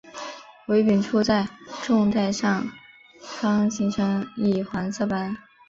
[0.65, 1.47] 尾柄处在
[1.83, 2.65] 纵带上
[3.19, 5.37] 方形成一黄色斑。